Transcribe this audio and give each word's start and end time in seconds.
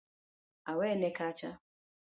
Awene 0.71 1.09
kacha 1.17 1.51